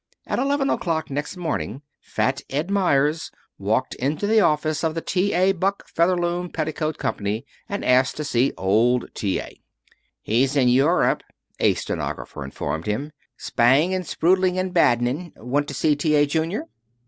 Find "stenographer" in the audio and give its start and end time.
11.75-12.43